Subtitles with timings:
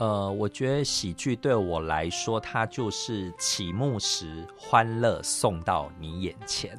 [0.00, 6.70] 呃，我觉得喜剧对我来说，它就是启幕时欢乐送到你眼前。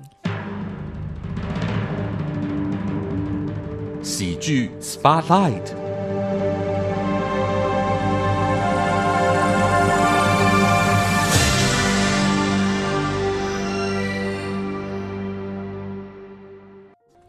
[4.01, 5.90] 喜剧 Spotlight。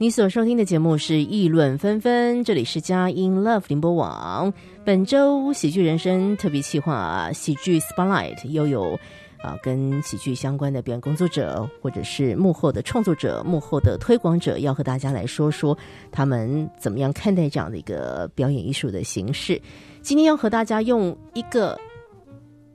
[0.03, 4.53] 你所收听的节目是《议论纷纷》，这里是佳音 Love 宁波网。
[4.85, 8.99] 本周喜剧人生特别企划喜剧 Spotlight 又有
[9.40, 15.79] 啊跟喜剧相关的表演工作者，或者是幕后的创作者、幕后的推广者，要和大家来说说
[16.11, 19.62] 他们怎么样看待这样的一个表演艺术的形式。
[20.00, 21.79] 今天要和大家用一个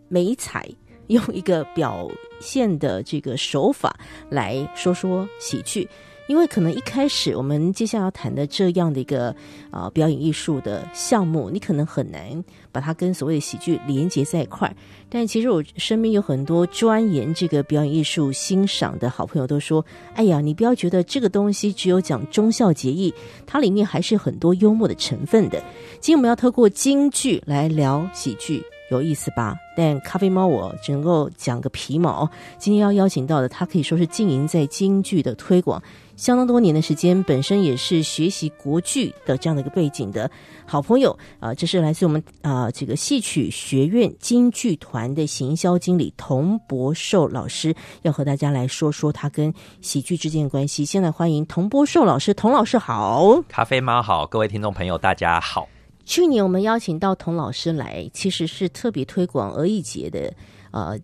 [0.08, 0.66] 美彩，
[1.08, 2.09] 用一个表
[2.40, 5.86] 现的这个手法来说说喜剧。
[6.27, 9.36] 因为可能一开始我们接下来要谈的这样的一个
[9.72, 14.76] 啊表演艺术的项目，你可能很难把它跟所谓的喜剧连接在一块儿。
[15.09, 19.84] 但其实我身边有很多钻研这个表演艺术、欣赏的好朋友都说
[20.16, 23.14] ：“哎呀，你不要觉得这个东西只有讲忠孝节义，
[23.45, 25.64] 它里面还是很多幽默的成分的。”
[26.02, 28.62] 今天我们要透过京剧来聊喜剧。
[28.89, 29.53] 有意思吧？
[29.75, 32.30] 但咖啡猫我只能够讲个皮毛。
[32.58, 35.84] 今天要邀请到的，他可以说是经营在京剧的推广
[36.18, 40.30] 相当多年的时间，本身也是学习国剧的这样的一个背景的
[40.66, 41.54] 好朋友啊。
[41.54, 50.84] 这是来自我们啊这个戏曲学院京剧团的行销经理童博寿老师，要和大家来说说他跟喜剧之间的关系。
[50.84, 55.70] 现在欢迎童博寿老师，童老师好，咖啡猫好，各位听众朋友大家好。
[56.04, 60.34] 去年我们邀请到童老师来，其实是特别推广儿艺节的，
[60.72, 60.98] 呃。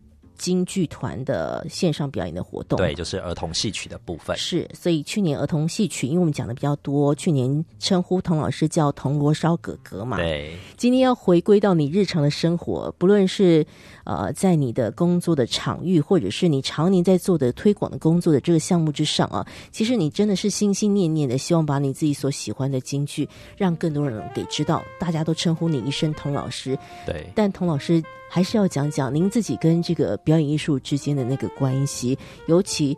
[0.43, 4.35] 京剧团的线上表演的活动，对，就是儿童戏曲的部分。
[4.35, 10.17] 是，所以去年儿童戏曲，因为我们讲的比较多，去年称呼童老师叫铜锣烧哥哥嘛。
[10.17, 13.65] 对，今天要回归到你日常的生活，不论是
[14.03, 23.25] 呃在你的工作的场域，或者是你常年在做的推广的工作的这个项目之上啊，其实你真的是心心念念的希望把你自己所喜欢的京剧，
[23.55, 26.77] 让更多人给知道，大家都称呼你一声童老师。
[27.05, 28.03] 对，但童老师。
[28.33, 32.17] 还是要讲讲您自己跟这个表演艺术之间的那个关系，
[32.47, 32.97] 尤其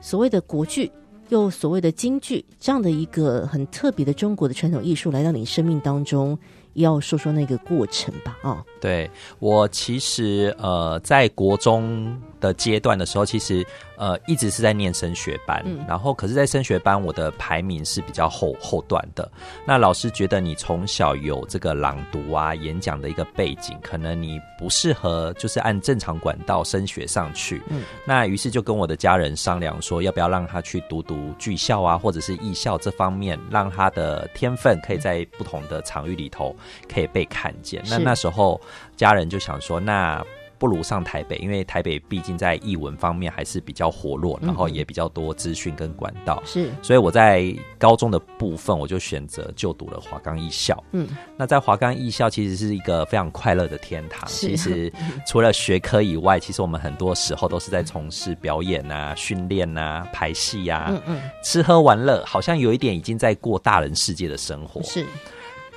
[0.00, 0.88] 所谓的国剧，
[1.28, 6.38] 又所谓的京剧这样的一个很特别的中国的传统艺术来到你生命当中，
[6.74, 8.38] 要说说那个过程吧。
[8.42, 9.10] 啊，对
[9.40, 13.66] 我其实呃，在国中的阶段的时候，其实。
[13.98, 19.26] 呃，一直是在念升学班，然后可是，在升学班我的排名是比较后后段的。
[19.66, 27.62] 那老师觉得你从小有这个朗读啊、演讲的一个背景，可能你不适合就是按正常管道升学上去。
[27.70, 36.54] 嗯，那于是就跟我的家人商量说，要不要让他去读读剧校啊，或者是艺校这方面，让他的天分可以在不同的场域里头
[36.86, 37.82] 可以被看见。
[37.86, 38.60] 那那时候
[38.94, 40.22] 家人就想说，那。
[40.58, 46.42] 不如上台北，因为台北毕竟在译文方面还是比较活络，然后也比较多资讯跟管道。
[46.44, 50.82] 是，所以我在高中的部分，我就选择就读了华冈艺校。
[50.92, 54.28] 嗯，那在华冈艺校其实是一个非常快乐的天堂。
[54.28, 54.92] 其实
[55.26, 64.82] 除了学科以外，其实我们很多时候都是在从事表演啊、训练啊、排戏啊，嗯嗯，吃喝玩乐，好像有一点已经在过大人世界的生活。
[64.82, 65.04] 是。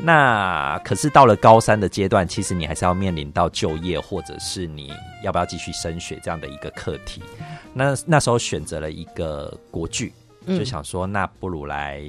[0.01, 4.93] 那可是到了高三的阶段，其实你还是要面临到就业，或者是你
[5.23, 7.21] 要不要继续升学这样的一个课题。
[7.73, 10.13] 那那时候选择了一个国剧，
[10.47, 12.01] 就想说，那不如来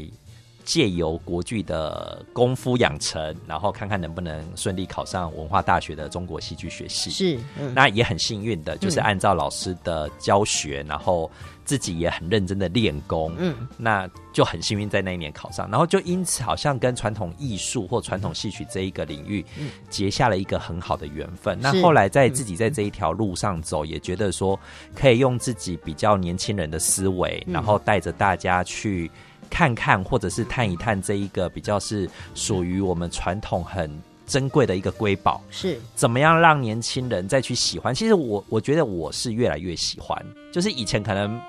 [0.64, 7.10] 借由国剧的功夫养成，然后看看能不能顺利考上文化大学的中国戏剧学系。
[7.10, 7.38] 是，
[7.74, 11.30] 那也很幸运的，就是按照老师的教学，然后。
[11.70, 19.46] 自己也很认真的练功，嗯，那就很幸运在那一年考上，然后就因此好像跟传统艺术或传统戏曲这一个领域
[19.88, 21.56] 结下了一个很好的缘分。
[21.60, 24.58] 那后来在自己在这一条路上走，也觉得说
[24.96, 29.08] 可以用自己比较年轻人的思维，然后带着大家去
[29.48, 33.88] 看看或者是探一探这一个比较是属于我们传统很
[34.26, 37.94] 珍贵的一个瑰宝，是怎么样让年轻人再去喜欢？
[37.94, 40.20] 其实我我觉得我是越来越喜欢，
[40.52, 41.40] 就是以前可能。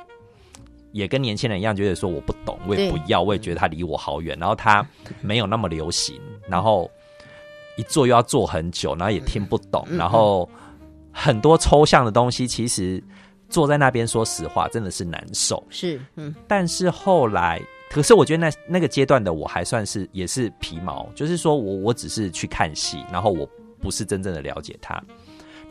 [0.92, 4.38] 也跟年轻人一样，觉得说我不懂，我也不要，我也觉得他离我好远。
[4.40, 4.86] 然后他
[5.22, 6.90] 没有那么流行，然后
[7.78, 9.86] 一做又要做很久，然后也听不懂。
[9.92, 10.50] 然后
[11.12, 13.02] 很多抽象的东西，其实
[13.50, 15.64] 坐在那边，说实话，真的是难受。
[15.70, 16.34] 是，嗯。
[16.48, 23.48] 但是后来，可是我觉得那那个阶段的我还算是也是皮毛，就是说我我只是去看戏，然后我
[23.80, 25.02] 不是真正的了解他。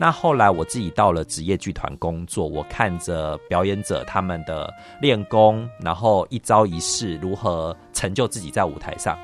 [0.01, 9.15] 那后来我自己到了职业剧团工作，我看着表演者他们的练功，然后一招一式如何成就自己在舞台上，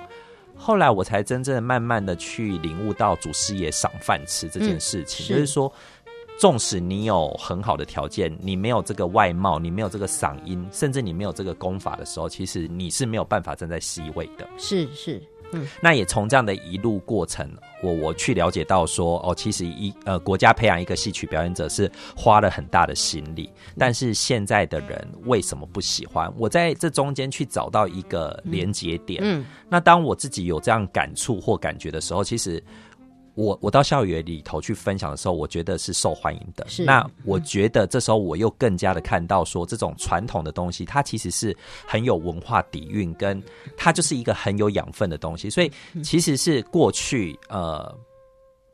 [0.56, 5.48] 后来我才真正慢慢的去领悟到祖师爷赏饭吃这件事情，嗯是就是。
[5.48, 5.74] 说，
[6.38, 14.48] 纵使你有很好的条件，你没有这个外貌，你没有这个嗓音，甚至你没有这个功法的时候，其实你是没有办法站在 C 位的。
[14.60, 15.20] 是是，
[15.82, 17.50] 那也从这样的一路过程，
[17.82, 26.32] 我我去了解到说，哦，其实一呃国家培养一个戏曲表演者是花了很大的心力，但是现在的人为什么不喜欢？
[26.38, 29.22] 我在这中间去找到一个连接点。
[29.24, 32.64] 嗯，那当我自己有这样感触或感觉的时候，其实。
[33.38, 36.66] 我我到校园里头去分享的时候，我觉得是受欢迎的。
[36.68, 41.56] 是那我觉得这时候我又更加的看到说，这种传统的东西，它其实是
[41.86, 43.42] 很有文化底蕴，跟
[43.78, 45.52] 它就是一个很有养分的东西。
[45.52, 45.72] 所以
[46.04, 47.96] 其实是过去呃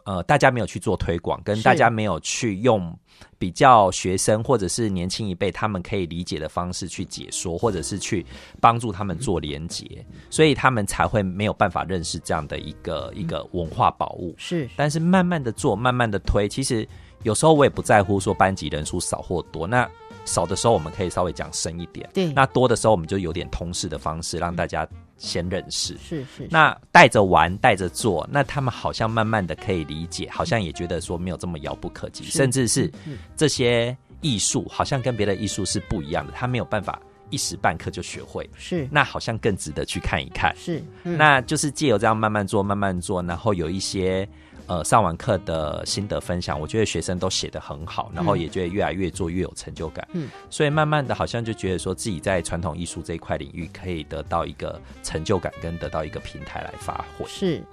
[0.05, 2.93] 呃大家没有去做推广，跟大家没有去用
[3.37, 8.25] 比较学生或者是年轻一辈他们可以理解的方式去解说，或者是去
[8.59, 9.85] 帮助他们做连接，
[10.29, 14.33] 所以他们才会没有办法认识这样的一个一个文化宝物。
[14.37, 14.69] 是。
[14.75, 16.87] 但是慢慢的做，慢慢的推，其实
[17.23, 19.89] 有时候我也不在乎说班级人数少或多，那
[20.25, 22.31] 少的时候我们可以稍微讲深一点，对。
[22.33, 24.87] 那多的时候我们就有点通识的方式让大家
[25.23, 25.97] 先认识。
[25.97, 33.17] 是是，那带着玩，带着做，那他们好像慢慢的可以理解，好像也觉得说没有这么遥不可及，甚至是嗯。
[33.35, 38.87] 这些艺术好像跟别的艺术是不一样的，他没有办法一时半刻就学会，是。
[38.91, 40.53] 那好像更值得去看一看。
[40.57, 41.17] 是，嗯。
[41.17, 44.27] 那就是借由这样慢慢做，慢慢做，然后有一些
[44.67, 50.07] 呃上完课的心得分享，我觉得学生都写得很好，然后也觉得越来越做越有成就感。
[50.13, 57.25] 嗯，所以慢慢的好像就觉得说自己在传统艺术这一块领域可以得到一个成就感，跟得到一个平台来发挥。
[57.27, 57.63] 是。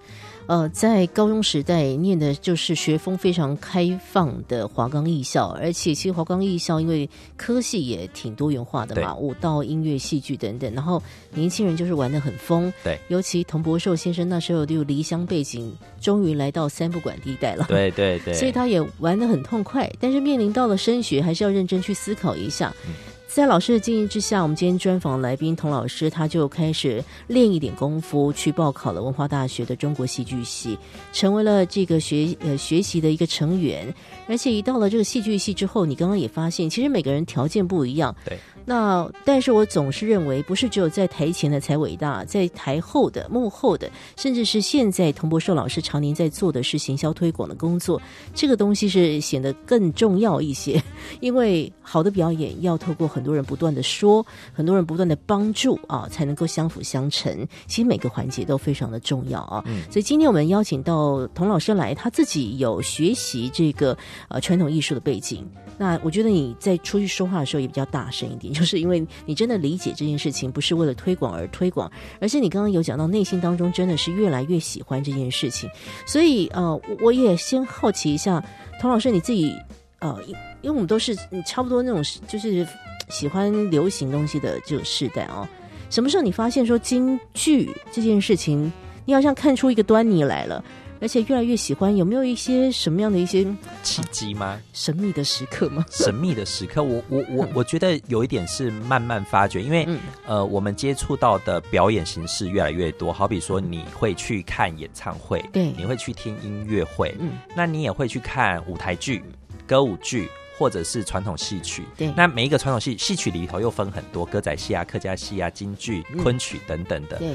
[0.50, 11.00] 呃，在高中时代念的就是学风非常开放的华冈艺校，而且其实华冈艺校因为科系也挺多元化的嘛，舞蹈、音乐、戏剧等等，然后
[11.34, 12.72] 年轻人就是玩的很疯。
[12.82, 17.64] 对，尤其童博寿先生那时候就离乡背景，终于来到三不管地带了。
[17.68, 22.74] 对对对， 所以他也玩的很痛快，但是面临到了升学，还是要认真去思考一下。
[22.88, 22.92] 嗯
[23.32, 30.76] 在老师的建议之下，我们今天专访来宾童老师，他就开始练一点功夫，去报考了文化大学的中国戏剧系，
[31.12, 33.94] 成为了这个学呃学习的一个成员。
[34.26, 38.12] 而且一到了这个戏剧系之后，你刚刚也发现，其实每个人条件不一样。
[38.24, 38.36] 对。
[38.64, 48.00] 那但是我总是认为，不是只有在台前的才伟大，在台后的、幕后的，甚至是现在童博寿老师常年在做的是行销推广的工作，
[48.34, 50.80] 这个东西是显得更重要一些。
[51.20, 57.46] 因为好的表演要透过很多人不断的说，很多人不断的帮助啊，才能够相辅相成。
[57.66, 59.64] 其实每个环节都非常的重要啊。
[59.66, 63.96] 嗯所以今天我们邀请到童老师来，他自己有学习这个
[64.28, 65.48] 呃传统艺术的背景。
[65.80, 71.90] 那我觉得你在出去说话的时候也比较大声一点， 就是因为你真的理解这件事情，不是为了推广而推广，
[72.20, 75.70] 而是你刚刚有讲到内心当中真的是越来越喜欢这件事情。
[76.06, 78.44] 所以呃，我也先好奇一下，
[78.78, 79.56] 童老师你自己
[80.00, 81.16] 呃，因因为我们都是
[81.46, 82.68] 差不多那种就是
[83.08, 85.48] 喜欢流行东西的这种世代哦。
[85.88, 88.70] 什么时候你发现说京剧这件事情，
[89.06, 90.62] 你好像看出一个端倪来了，
[91.00, 91.96] 而且越来越喜欢？
[91.96, 93.46] 有没有一些什么样的一些
[93.82, 94.60] 契机吗？
[94.72, 95.84] 神秘的时刻吗？
[95.90, 109.22] 神秘的时刻，我我我我觉得有一点是慢慢发掘，因为、嗯呃，我们接触到的表演形式越来越多，好比说你会去看演唱会，对你会去听音乐会，嗯，那你也会去看舞台剧、
[109.66, 110.28] 歌舞剧。
[110.58, 117.16] 或者是传统戏曲，对那每一个传统戏戏曲里头又分很多歌仔戏啊、客家戏啊、京剧、嗯昆曲等等的。
[117.16, 117.34] 对，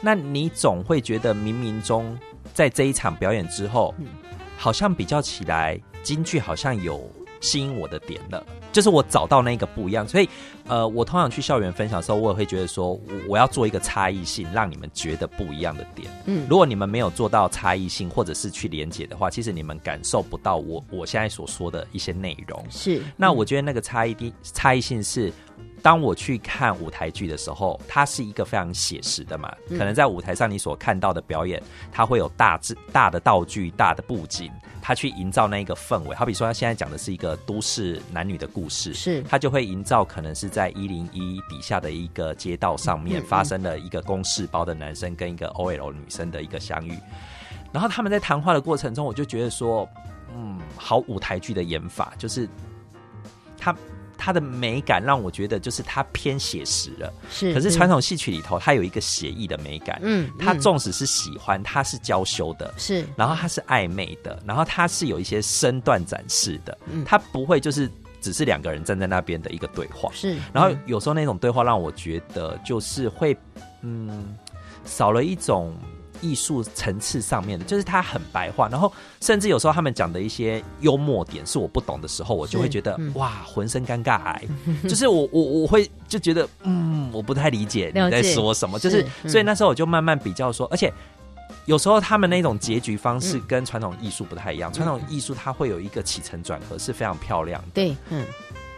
[0.00, 2.18] 那你总会觉得冥冥中，
[2.54, 4.06] 在这一场表演之后，嗯
[4.56, 10.08] 好像比较起来，京剧好像有吸引我的点了，就是我找到那个不一样。
[10.08, 10.28] 所以，
[10.66, 16.08] 呃，我通常去校园分享的时候，我也会觉得说，我我要做一个差异性，让你们觉得不一样的点。
[16.26, 22.64] 嗯，如果你们没有做到差异性，或者是去连接的话，其实你们感受不到我我现在所说的一些内容。
[22.70, 23.02] 是。
[23.16, 25.30] 那我觉得那个差异的差异性是，
[25.84, 29.54] 当我去看舞台剧的时候，它是一个非常写实的嘛。
[29.68, 31.62] 嗯可能在舞台上你所看到的表演，
[31.92, 34.50] 它会有大致大的道具、大的布景，
[34.80, 36.16] 它去营造那一个氛围。
[36.16, 46.98] 好比说，他现在讲的是一个都市男女的故事，是它就会营造可能是在一零一底下的一个街道上面发生了一个公事包的男生跟一个 OL 女生的一个相遇。
[47.72, 49.86] 然后他们在谈话的过程中，我就觉得说，
[50.34, 52.48] 嗯，好舞台剧的演法，就是
[53.58, 53.76] 它
[54.24, 57.12] 它的美感让我觉得就是它偏写实了。
[57.30, 60.00] 是，可是传统戏曲里头，它有一个写意的美感。
[60.02, 70.10] 嗯，它嗯纵使是喜欢，它是娇羞的，是然后它是暧昧的，然后它是有一些身段展示的，嗯它不会就是只是两个人站在那边的一个对话。
[70.14, 73.36] 是，然后嗯有时候那种对话让我觉得就是会，
[73.82, 74.34] 嗯，
[74.86, 75.76] 少了一种
[76.24, 78.90] 艺术层次上面的，就是它很白话，然后
[79.20, 84.42] 甚至有时候他们讲的一些幽默点是我不懂的时候，我就会觉得哇，浑身尴尬癌，
[84.88, 90.90] 就是我我我会就觉得嗯，我不太理解你在说什么，就是所以那时候我就慢慢比较说，而且
[91.66, 98.24] 有时候他们那种结局方式跟传统艺术不太一样，传统艺术它会有一个起承转合是非常漂亮的，对，嗯。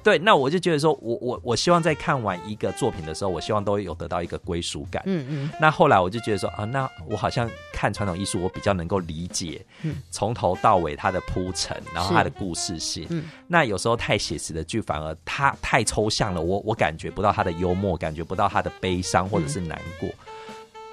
[0.07, 5.03] 对，那我就觉得说，我我我希望在看完一个作品的时候，我希望都有得到一个归属感。
[5.05, 5.51] 嗯嗯。
[5.61, 9.67] 那后来我就觉得说啊，那我好像看传统艺术，我比较能够理解，
[10.13, 13.05] 从头到尾它的铺陈，然后它的故事性。
[13.11, 13.25] 嗯。
[13.49, 20.09] 那有时候太写实的剧，反而它太抽象了，我我感觉不到它的幽默，感觉不到它的悲伤或者是难过。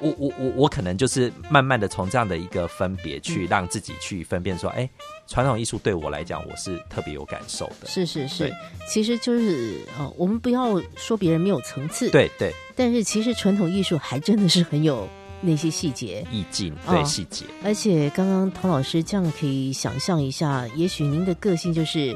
[0.04, 4.88] 我我我我可能就是慢慢的从这样的一个分别去让自己去分辨说，哎，
[5.28, 7.88] 传统艺术对我来讲我是特别有感受的。
[7.88, 8.54] 是是是，
[8.88, 15.08] 其实就是哦，我们不要说别人没有层次，对对，但是其实传统艺术还真的是很有
[15.40, 17.46] 那些细节、意境，对细节。
[17.64, 22.14] 而且刚刚唐老师这样可以想象一下，也许您的个性就是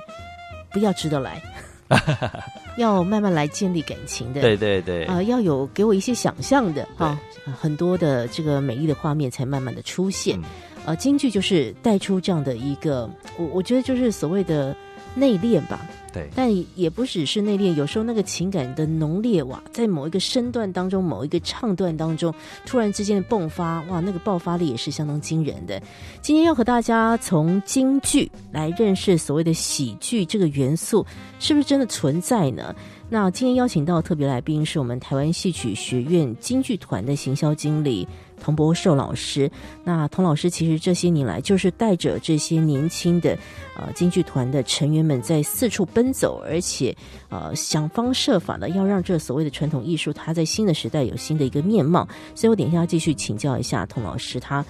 [0.72, 1.42] 不要值得来。
[2.78, 7.20] 要慢慢来建立感情的，对对对，啊，要有给我一些想象的哈，
[7.60, 10.40] 很多的这个美丽的画面才慢慢的出现。
[10.86, 14.74] 呃，京剧就是带出这样的一个，我我觉得就是所谓的
[15.18, 15.80] 内敛吧。
[16.14, 22.34] 对，但也不只是内敛，有时候那个情感的浓烈哇，在某一个身段当中，某一个唱段当中，
[22.66, 25.80] 突然之间的迸发哇，那个爆发力也是相当惊人的。
[26.22, 31.06] 今天要和大家从京剧来认识所谓的喜剧这个元素，
[31.40, 32.74] 是不是真的存在呢？
[33.10, 38.08] 那今天邀请到特别来宾是我们台湾戏曲学院京剧团的行销经理。
[38.48, 39.52] 童博寿老师，
[39.84, 43.38] 那童老师其实这些年来就是带着这些年轻的
[43.76, 46.96] 呃京剧团的成员们在四处奔走，而且
[47.28, 52.08] 呃想方设法的要让这所谓的传统艺术，它在新的时代有新的一个面貌。
[52.34, 54.64] 所以我等一下要继续请教一下童老师，他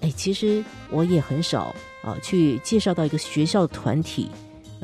[0.00, 4.30] 哎，其实我也很少啊去介绍到一个学校团体。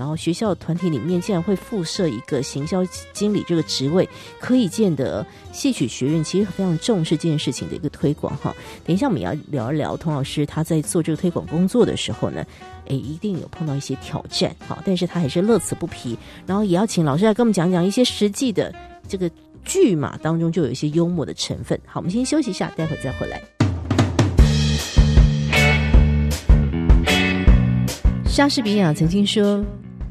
[0.00, 4.08] 然后学校团体里面竟然会附设一个行销经理这个职位，
[4.40, 8.56] 可以见得戏曲学院其实非常重视这件事情的一个推广哈。
[8.82, 12.42] 等一下我们要聊一聊童老师他在做这个推广工作的时候呢，
[12.86, 16.16] 诶，一定有碰到一些挑战哈，但是他还是乐此不疲。
[16.46, 18.74] 然后也要请老师来跟我们讲讲一些实际的
[19.06, 19.30] 这个
[19.66, 21.78] 剧嘛当中就有一些幽默的成分。
[21.84, 23.42] 好，我们先休息一下，待会再回来。
[28.26, 29.62] 莎士比亚曾经说。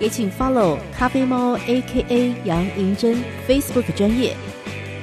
[0.00, 4.36] 也请 follow 咖啡猫 A.K.A 杨银珍 Facebook 专业，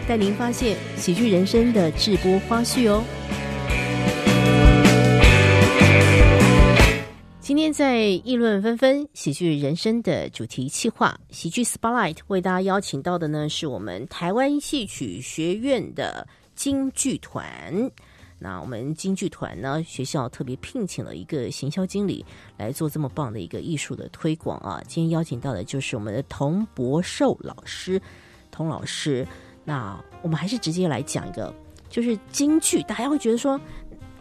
[0.06, 3.02] 带您发现喜剧人生的直播花絮哦。
[7.40, 17.90] 今天在议论纷纷喜剧人生的主题企划喜剧 Spotlight 为大家邀请到的呢，是我们台湾戏曲学院的京剧团。
[18.44, 19.84] 那我们京剧团呢？
[19.84, 22.26] 学校特别聘请了一个行销经理
[22.58, 24.82] 来做这么棒的一个艺术的推广啊！
[24.88, 28.02] 今天邀请到的就是我们的童博寿老师，
[28.50, 29.28] 童老师。
[29.64, 31.54] 那我们还是直接来讲一个，
[31.88, 33.62] 就是京剧，大家会觉得说，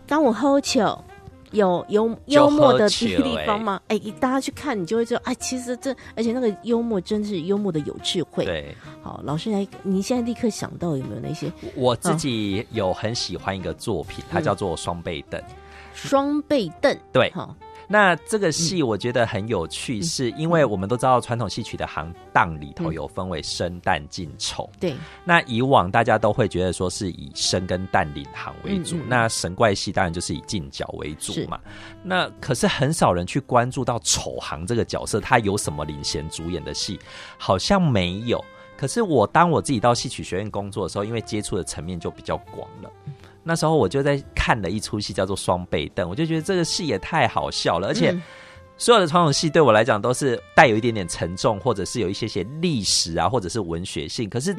[0.07, 1.03] 当我喝酒。
[1.52, 3.16] 有幽幽默的地
[3.47, 3.80] 方吗？
[3.88, 8.45] 哎，大家去看，你就会知道，哎，其实这而且那个幽默真的是幽默的有智慧。
[8.45, 11.52] 对，好，老师来，你现在立刻想到有没有那些？
[11.75, 15.40] 我自己有很喜欢一个作品，它叫做《双倍凳》。
[15.92, 17.54] 双倍凳，对，好。
[17.92, 24.70] 那这个戏我觉得很有趣，是因为我们都知道传统戏曲的行当里头有分为生旦净丑。
[24.78, 24.94] 对。
[25.25, 31.61] 那以往大家都会觉得说是以生跟旦领行为主，那神怪戏当然就是以净角为主嘛。
[32.00, 36.97] 那可是很少人去关注到丑行这个角色，他有什么领衔主演的戏，
[37.38, 38.40] 好像没有。
[38.76, 42.90] 可是我当我自己到戏曲学院工作的时候，因为接触的层面就比较广了。
[43.42, 48.14] 那时候我就在看了一出戏，叫做《双倍凳》，我就觉得这个戏也太好笑了，而且
[48.76, 54.28] 所有的传统戏对我来讲都是带有一点点沉重，或者是有一些些历史啊，或者是文学性。
[54.28, 54.54] 可是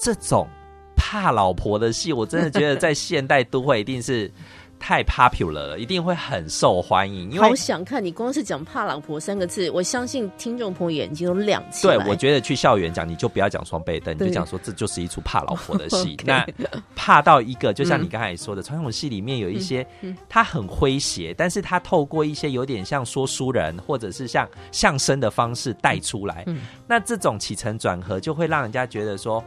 [0.00, 0.48] 这种
[0.96, 4.30] 怕老婆的戏，我真的觉得在现代都会一定是
[4.78, 7.30] 太 popular 了，一定会很受欢迎。
[7.30, 11.96] 因为好想看你光是讲“怕老婆”三个字，我相信听众朋友眼睛都亮起来。
[11.96, 16.16] 对，我觉得去校园讲，你就不要讲双倍灯，你就讲说这就是一出怕老婆的戏。
[16.24, 16.46] 那
[16.94, 19.86] 怕到一个，就像你刚才说的，传统戏里面有一些，
[20.28, 26.44] 它很诙谐，但是他透过一些有点像说书人或者是像相声的方式带出来。
[26.46, 29.44] 嗯那这种起承转合，就会让人家觉得说，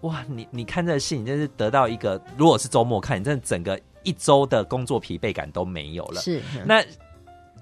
[0.00, 6.20] 哇，你你看这个戏，你真是得到一个，如果是周末看，你真的整个一周的工作疲惫感都没有了。
[6.20, 6.84] 是嗯那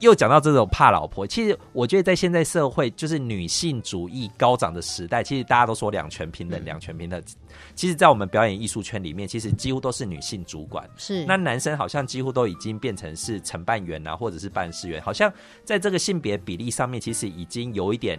[0.00, 7.22] 又讲到这种怕老婆，其实我觉得在现在社会，就是女性主义高涨的时代，其实大家都说两全平等，嗯两全平等。
[7.76, 10.84] 其实，在我们表演艺术圈里面，其实几乎都是女性主管。
[10.96, 15.32] 是那男生好像几乎都已经变成是承办员啊，或者是办事员，好像
[15.62, 18.18] 在这个性别比例上面，其实已经有一点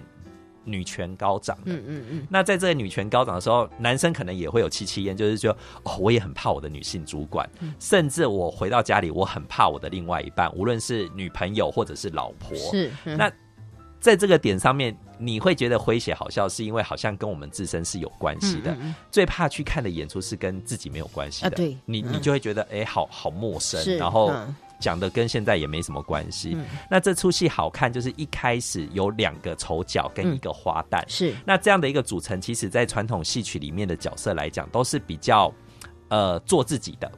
[0.64, 1.74] 女权高涨的。
[1.74, 7.74] 嗯嗯嗯，那在这个女权高涨的时候，男生可能也会有戚戚焉，就是说，哦，我也很怕我的女性主管，嗯。
[7.80, 12.56] 甚至我回到家里，我很怕我的另外一半，无论是女朋友或者是老婆。
[12.58, 13.18] 是嗯。
[13.18, 13.32] 那
[14.00, 18.72] 在这个点上面，你会觉得诙谐好笑，是因为好像跟我们自身是有关系的。
[18.74, 21.78] 嗯嗯最怕去看的演出是跟自己没有关系的，啊对。
[21.86, 22.14] 你嗯。
[22.14, 26.52] 你就会觉得，哎、好好陌生，然后嗯讲的跟现在也没什么关系。
[26.56, 26.66] 嗯。
[26.92, 31.34] 那这出戏好看，就是一开始有两个丑角跟一个花旦，是。
[31.46, 35.52] 那这样的一个组成，其实在传统戏曲里面的角色来讲，都是比较
[36.10, 37.10] 呃做自己的，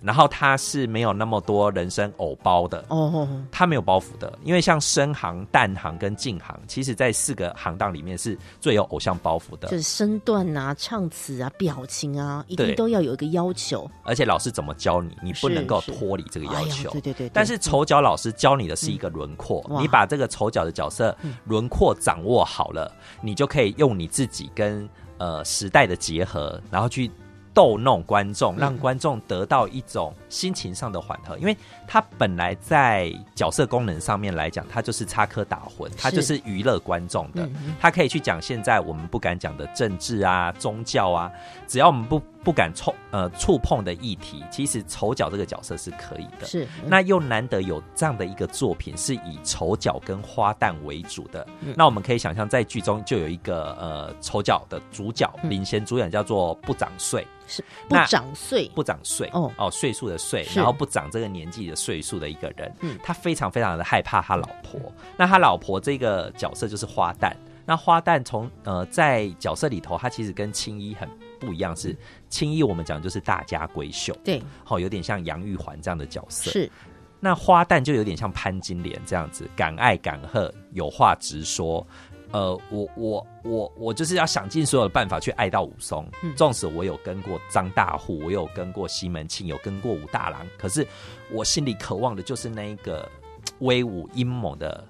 [0.00, 2.84] 然后他是没有那么多人生偶包的。
[2.88, 9.68] 哦，他没有包袱的，因为像深行、淡行跟净行，其实在四个行当里面是最有偶像包袱的。
[9.68, 9.76] 就。
[9.76, 16.90] 是身段啊、唱词啊、表情啊，一定都要有一个要求，而且老师怎么教你，你不能够是脱离这个要求。
[16.90, 17.30] 对对对，对。
[17.32, 24.88] 但是丑角老师教你的是一个轮廓，嗯你把这个丑角的角色轮廓掌握好了，你就可以用你自己跟
[25.18, 27.10] 呃时代的结合，然后去
[27.58, 31.36] 逗弄观众，让观众得到一种心情上的缓和。
[31.38, 31.56] 因为
[31.88, 37.48] 他本来在角色功能上面来讲，他就是插科打诨，他就是娱乐观众的
[37.80, 41.28] 他可以去讲现在我们不敢讲的政治啊、宗教啊，
[41.66, 46.46] 只要我们不不敢触呃触碰的议题，其实丑角这个角色是可以的。
[46.46, 51.74] 是那又难得有这样的一个作品是以丑角跟花旦为主的，嗯。
[51.76, 55.50] 那我们可以想象在剧中就有一个呃丑角的主角，嗯。
[55.50, 59.52] 领衔主演叫做不长岁，是不那长岁，不长岁哦。
[59.58, 62.98] 哦岁数的岁，然后不长这个年纪的岁数的一个人，嗯。
[63.02, 64.80] 他非常非常的害怕他老婆，
[65.16, 67.32] 那他老婆这个角色就是花旦。
[67.66, 71.06] 那花旦从呃在角色里头，他其实跟青衣很
[71.38, 71.94] 不一样，是
[72.28, 76.50] 青衣我们讲就是大家闺秀，对，好、有点像杨玉环这样的角色。
[76.50, 76.70] 是
[77.20, 81.84] 那花旦就有点像潘金莲这样子，敢爱敢恨，有话直说。
[82.30, 86.06] 呃，我我我我就是要想尽所有的办法去爱到武松。
[86.22, 90.86] 嗯纵使我有跟过张大户，我有跟过西门庆，有跟过武大郎，可是
[91.32, 93.10] 我心里渴望的就是那一个
[93.60, 94.86] 威武阴猛的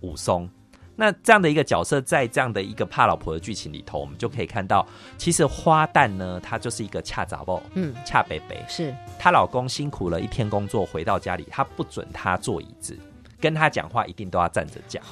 [0.00, 0.48] 武松。
[0.96, 4.86] 那这样的一个角色，在这样的一个怕老婆的剧情里头，我们就可以看到，
[5.18, 7.94] 其实花旦呢，她就是一个恰杂包，嗯。
[8.04, 8.94] 恰北北，是。
[9.18, 12.96] 她老公辛苦了一天工作，回到家里，她不准她坐椅子，
[13.40, 15.02] 跟她讲话一定都要站着讲，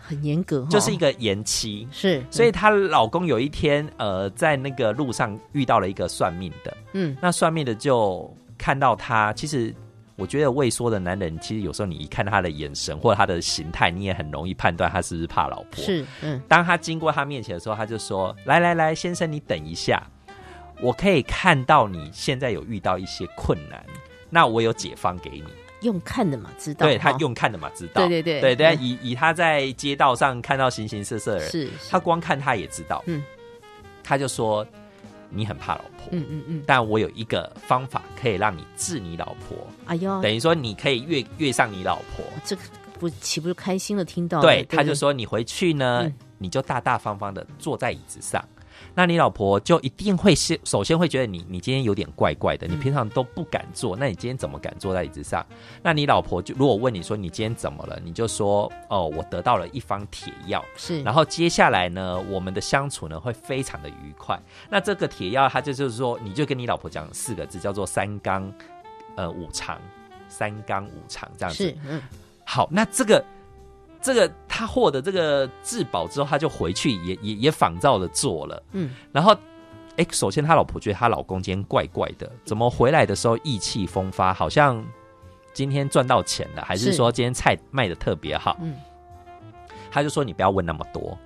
[0.00, 1.86] 很严格哦，就是一个延期。
[1.90, 7.16] 是，所以她老公有一天，呃，在那个路上遇到了一个算命的，嗯。
[7.20, 9.74] 那算命的就看到她，其实
[10.16, 15.82] 我觉得畏缩的男人，其实有时候你一看他的眼神或者他的形态，你也很容易判断他是不是怕老婆。
[15.82, 16.40] 是嗯。
[16.48, 20.00] 当他经过他面前的时候，他就说：“来来来，先生，你等一下，
[20.80, 23.84] 我可以看到你现在有遇到一些困难，
[24.30, 25.44] 那我有解方给你。
[25.80, 26.86] 用看的嘛，知道。
[26.86, 28.06] 对他用看的嘛，知道。
[28.06, 28.78] 对对对对对，嗯。
[28.80, 31.70] 以以他在街道上看到形形色色的人，是。
[31.90, 33.02] 他光看他也知道。
[33.06, 33.22] 嗯，
[34.02, 34.64] 他就说：
[35.28, 42.24] 你很怕老婆，嗯嗯嗯，但我有一个方法可以让你治你老婆，哎呦，等于说你可以越越上你老婆。
[42.44, 42.62] 这个
[42.98, 44.40] 不岂不是开心的听到？
[44.40, 48.44] 对，他就说你回去呢，嗯你就大大方方的坐在椅子上，
[48.94, 55.44] 那你老婆就一定会先首先会觉得你你今天有点怪怪的，你平常都不敢坐，那你今天怎么敢坐在椅子上？
[55.82, 64.38] 那你老婆就如果问你说你今天怎么了，你就说哦，我得到了一方铁药，是，然后接下来呢，我们的相处呢会非常的愉快。
[64.68, 68.52] 那这个铁药，它就就是说，你就跟你老婆讲四个字，叫做三纲
[69.16, 69.80] 呃五常，
[70.28, 71.64] 三纲五常这样子。
[71.64, 72.00] 是嗯
[72.44, 73.24] 好，那这个
[74.00, 78.62] 这个他获得这个至宝之后，他就回去也也也仿照的做了。
[78.72, 79.34] 嗯然后，
[79.96, 84.84] 哎，首先他老婆觉得他老公今天怪怪的，怎么回来的时候意气风发，好像
[85.52, 88.56] 今天赚到钱了，还是是说今天菜卖的特别好？
[88.60, 88.74] 嗯
[89.90, 91.16] 他就说你不要问那么多，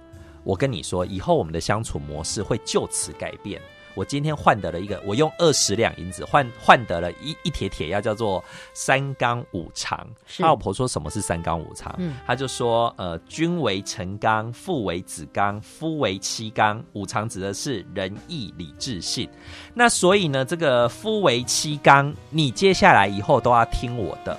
[0.45, 3.63] 我跟你说，以后我们的相处模式会就此改变。
[3.99, 10.07] 我今天换得了一个，我用二十两银子换换得了一一铁铁药，叫做三纲五常。
[10.39, 11.93] 他老婆说什么是三纲五常？
[11.99, 16.81] 嗯他就说，呃，君为臣纲，父为子纲，夫为妻纲。
[16.93, 19.29] 五常指的是仁义礼智信。
[19.75, 24.39] 那所以呢，这个夫为妻纲，你接下来以后都要听我的。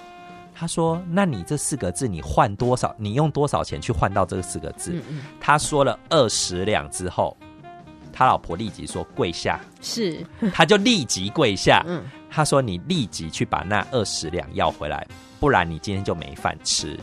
[0.56, 2.94] 他说：“那你这四个字，你换多少？
[2.98, 7.36] 你用多少钱去换到这四个字？”嗯嗯，他说了二十两之后，
[8.20, 11.82] 他老婆立即说跪下，是，他就立即跪下。
[11.88, 15.08] 嗯，他说：“你立即去把那二十两要回来，
[15.40, 17.00] 不然你今天就没饭吃。”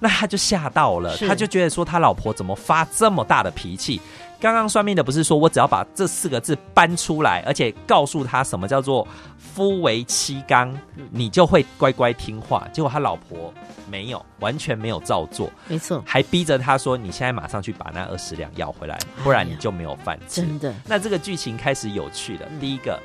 [0.00, 4.00] 那他就吓到了，他就觉得说他老婆怎么发这么大的脾气？
[4.44, 9.08] 刚刚算命的不是说我只要把这四个字搬出来，而且告诉他什么叫做
[9.40, 10.78] “夫为妻纲”，
[11.10, 12.68] 你就会乖乖听话。
[12.70, 13.50] 结果他老婆
[13.90, 20.42] 没有，完全没有照做，没错，还逼着他说：“你现在马上去把那二十两要回来，不然你就没有饭吃。
[20.42, 22.46] 真的，那这个剧情开始有趣了。
[22.50, 23.00] 嗯第一个，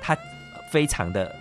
[0.00, 0.16] 他
[0.70, 1.34] 非常的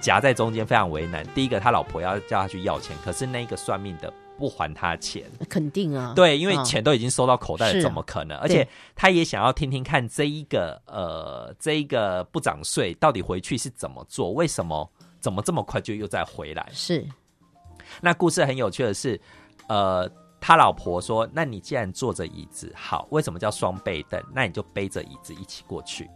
[0.00, 1.26] 夹在中间，非常为难。
[1.34, 5.30] 第一个，他老婆要叫他去要钱，可是那个算命的不还他钱。
[5.48, 8.36] 肯定啊，对，因为嗯钱都已经收到口袋了，怎么可能？
[8.38, 14.32] 而且他也想要听听看这一个呃，这一个不涨税到底回去是怎么做？
[14.32, 14.90] 为什么
[15.20, 16.68] 怎么这么快就又再回来？
[16.72, 17.06] 是，
[18.00, 19.20] 那故事很有趣的是，
[19.68, 24.20] 呃，他老婆说：“那你既然坐着椅子，好，为什么叫双背凳？
[24.34, 26.10] 那你就背着椅子一起过去。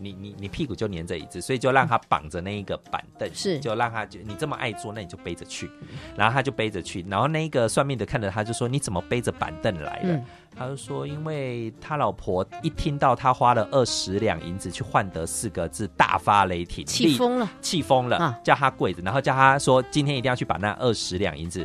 [0.00, 5.70] 你你你屁股就粘着椅子，所以就让他绑着那一个板凳，是就让他就你这么爱坐，那你就背着去。
[6.16, 10.12] 然后他就背着去，然后那个算命的看着他就说：你怎么背着板凳来的？
[10.14, 10.24] 嗯
[10.58, 21.64] 他就说：因为他老婆一听到他花了二十两银子去换得四个字，大发雷霆，立气疯了，气疯了，啊叫他跪着，然后叫他说今天一定要去把那二十两银子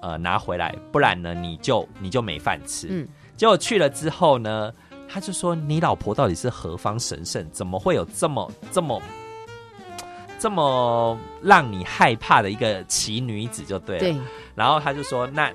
[0.00, 2.86] 呃拿回来，不然呢你就你就没饭吃。
[2.88, 4.72] 嗯，结果去了之后呢，
[5.12, 7.48] 他就说你老婆到底是何方神圣？
[7.50, 9.02] 怎么会有这么这么
[10.38, 14.00] 这么让你害怕的一个奇女子就对了。
[14.00, 14.16] 对，
[14.54, 15.52] 然后他就说那。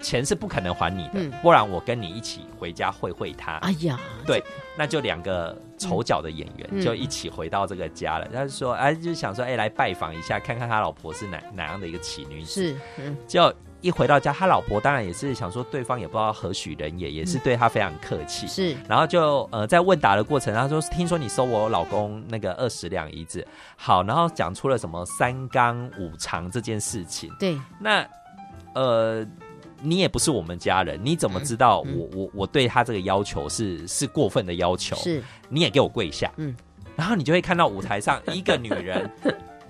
[0.00, 3.52] 钱是不可能还你的，嗯不然我跟你一起回家会会她。
[3.58, 4.42] 哎呀，对，
[4.76, 8.28] 那就两个丑角的演员、嗯就一起回到这个家了。
[8.30, 12.68] 他就说，哎，就想说，哎，来拜访一下，看看他老婆是哪哪样的一个奇女子。
[12.68, 13.50] 是，嗯，就
[13.84, 18.46] 一回到家，他老婆当然也是想说，对方也不知道何许人也，也是对他非常客气。
[18.46, 27.30] 是，然后就呃，在问答的过程，他说：“听说你收我老公那个二十两银子，好，然后讲出了什么三纲五常这件事情。
[27.38, 28.08] 对，那
[28.74, 29.22] 呃，
[29.82, 31.98] 你也不是我们家人，你怎么知道嗯。
[31.98, 34.96] 我、我我对他这个要求是是过分的要求？
[34.96, 36.56] 是，你也给我跪下，嗯，
[36.96, 39.10] 然后你就会看到舞台上一个女人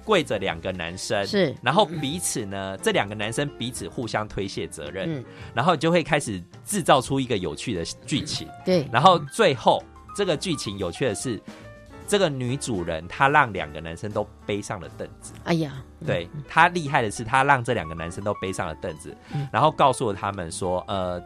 [0.05, 1.55] 跪着两个男生，是。
[1.62, 9.83] 然后彼此呢，这两个男生彼此互相推卸责任，嗯，然后就会开始制造出一个有趣的剧情，对，然后最后
[10.14, 11.40] 这个剧情有趣的是。
[12.07, 16.07] 这个女主人她让两个男生都背上了凳子，哎呀，嗯。
[16.07, 19.49] 对她厉害的是，她让这两个男生都背上了凳子，嗯。
[19.51, 21.19] 然后告诉了他们说，呃，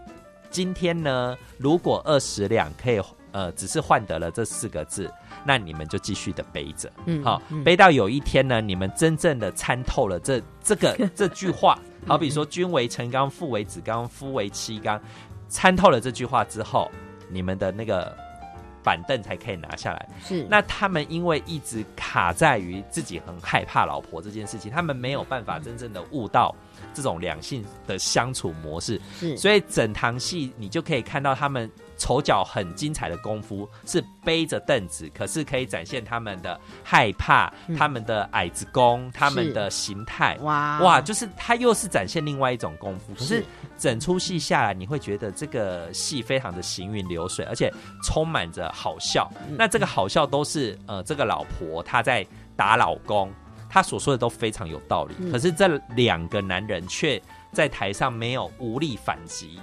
[0.50, 3.00] 今天呢，如果二十两可以，
[3.32, 5.12] 呃，只是换得了这四个字，
[5.44, 7.64] 那你们就继续的背着，嗯好、嗯。
[7.64, 15.00] 背到有一天呢，你们真正的参透了这 这个这句话，好比说“君为臣纲，父为子纲，夫为妻纲”，
[15.48, 16.90] 参透了这句话之后，
[17.30, 18.14] 你们的那个
[18.82, 20.08] 板凳才可以拿下来。
[20.22, 26.54] 是，那他们因为一直卡在于自己很害怕老婆这件事情，他们没有办法真正的悟到
[26.92, 40.36] 这种两性的相处模式，是，所以整堂戏你就可以看到他们丑角很精彩的功夫，是背着凳子，可是可以展现他们的害怕、嗯他们的矮子功、他们的形态。
[40.42, 43.44] 哇哇，就是他又是展现另外一种功夫，可是是
[43.76, 47.72] 整出戏下来，你会觉得这个戏非常的行云流水，而且
[48.04, 49.30] 充满着好笑。
[49.48, 52.24] 嗯那这个好笑都是呃，这个老婆她在
[52.56, 53.32] 打老公，
[53.68, 55.14] 她所说的都非常有道理。
[55.18, 57.20] 嗯可是这两个男人却
[57.52, 59.58] 在台上没有无力反击。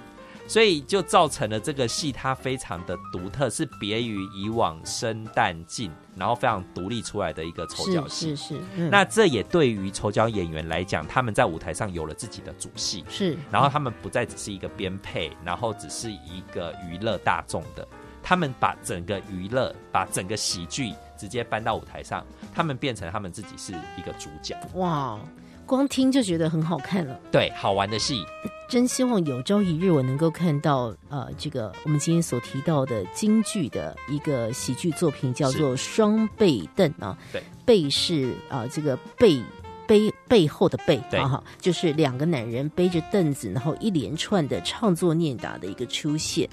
[0.47, 8.36] 所以就造成了这个戏它非常的独特，是别于以往生旦净，然后非常独立出来的一个丑角戏是。
[8.36, 17.88] 是是，嗯那这也对于丑角演员来讲，他们在舞台上有了自己的主戏，是，然后他们不再只是一个编配，然后只是一个娱乐大众的，
[18.21, 24.55] 他们把整个娱乐，把整个喜剧直接搬到舞台上，他们变成他们自己是一个主角。
[24.75, 25.19] 哇，
[25.65, 27.19] 光听就觉得很好看了。
[27.32, 28.23] 对，好玩的戏，
[28.69, 37.17] 真希望有朝一日我能够看到呃，这个我们今天所提到的京剧的一个喜剧作品，叫做《双背凳》啊。
[37.32, 39.41] 对，背是啊、这个背。
[39.88, 46.49] 背背后的背对啊，哈，就是两个男人背着凳子，然后一连串的唱作念打的一个出现。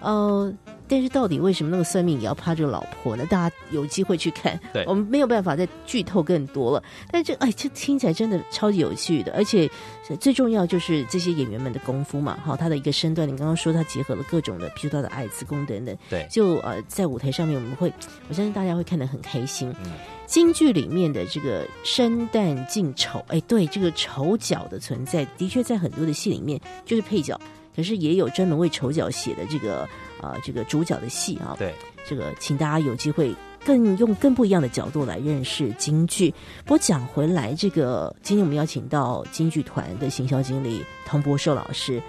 [0.00, 0.52] 呃，
[0.88, 3.24] 但是到底为什么那个算命也要怕这个老婆呢？
[3.26, 6.82] 大家有机会去看，对我们没有办法再剧透更多了。
[7.10, 9.70] 但这哎，这听起来真的超级有趣的，而且
[10.18, 17.92] 最重要就是这些演员们的功夫嘛，哈，他的一个身段，你刚刚说他结合了各种的，比如他的爱子功等等，对，就呃在舞台上面我们会，
[18.28, 19.74] 我相信大家会看得很开心。
[19.84, 19.92] 嗯
[20.30, 27.36] 京剧里面的这个生旦净丑，哎，对，这个丑角的存在，的确在很多的戏里面就是配角，
[27.80, 29.88] 可是也有专门为丑角写的这个
[30.20, 31.56] 呃这个主角的戏啊。
[31.58, 31.74] 对，
[32.06, 36.30] 这个请大家有机会更用更不一样的角度来认识京剧。
[36.64, 42.02] 不过讲回来，这个今天我们邀请到京剧团的行销经理唐博寿老师，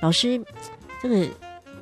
[0.00, 0.40] 老师，
[1.02, 1.28] 这个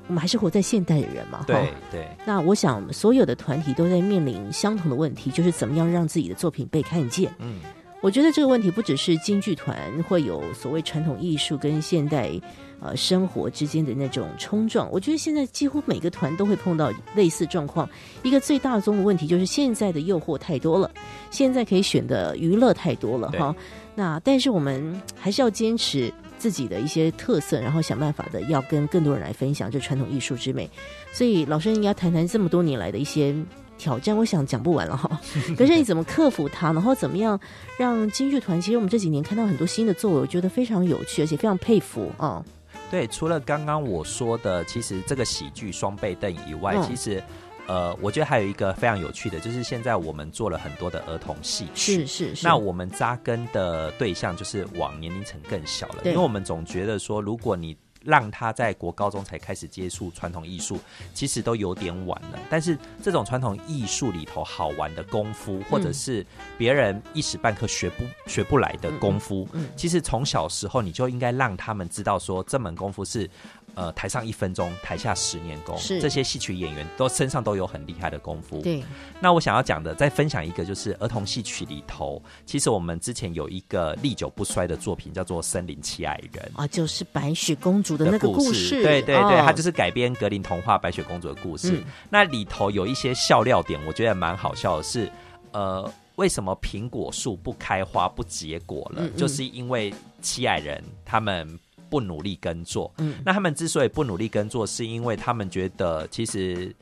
[0.06, 7.30] 我们还是活在现代的人嘛，哈对对那我想，所有的团体都在面临相同的问题，就是怎么样让自己的作品被看见。
[7.38, 7.60] 嗯，
[8.00, 9.76] 我觉得这个问题不只是京剧团
[10.08, 12.30] 会有所谓传统艺术跟现代
[12.80, 17.88] 呃生活之间的那种冲撞，我觉得现在几乎每个团都会碰到类似状况。
[18.22, 20.90] 一个最大宗的问题就是现在的诱惑太多了，
[21.30, 23.54] 现在可以选的娱乐太多了哈。
[23.94, 30.68] 那但是我们还是要坚持自己的一些特色，然后想办法的要跟更多人来分享这传统艺术之美。
[31.12, 33.34] 所以老师应该谈谈这么多年来的一些
[33.78, 35.18] 挑战，我想讲不完了哈。
[35.56, 37.40] 可是你怎么克服它，然后怎么样
[37.78, 38.60] 让京剧团？
[38.60, 42.44] 其实我们这几年看到很多新的作为，我觉得非常有趣，而且非常佩服啊。
[42.90, 47.22] 对，除了刚刚我说的，其实这个喜剧双倍凳以外，嗯其实
[47.66, 52.06] 呃，我觉得还有一个非常有趣的，就是现在我们做了很多的儿童戏曲。
[52.06, 60.78] 是是是，那我们扎根的对象就是往年龄层更小了，因为我们总觉得说，如果你让他在国高中才开始接触传统艺术，
[61.12, 62.38] 其实都有点晚了。
[62.48, 66.24] 但是这种传统艺术里头好玩的功夫，或者是
[66.56, 73.28] 别人一时半刻学不学不来的功夫，嗯嗯其实从小时候你就应该让他们知道说，这门功夫是。
[73.76, 78.62] 呃，台上一分钟，台下十年功，是这些戏曲演员都身上都有很厉害的功夫。
[78.62, 78.82] 对，
[79.20, 91.72] 那我想要讲的，再分享一个，就是儿童戏曲里头，其实我们之前有一个历久不衰的作品，叫做《森林七爱人》啊，就是白雪公主的那个故事，对对对，哦它就是改编格林童话《白雪公主》的故事。
[91.72, 95.12] 嗯那里头有一些笑料点，我觉得蛮好笑的是，
[95.52, 99.02] 呃，为什么苹果树不开花不结果了？
[99.02, 101.46] 嗯嗯就是因为七矮人他们。
[101.88, 106.74] 不努力耕作，嗯那他们之所以不努力耕作，是因为他们觉得其实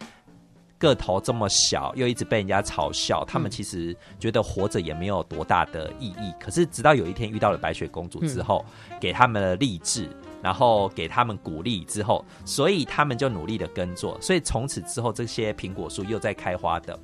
[0.79, 6.33] 个头这么小，又一直被人家嘲笑，他们其实觉得活着也没有多大的意义。
[6.41, 8.65] 可是直到有一天遇到了白雪公主之后，
[9.01, 10.09] 给他们了励志，
[10.43, 16.99] 然后给他们鼓励之后，所以他们就努力的耕作，所以从此之后，这些苹果树又在开花的。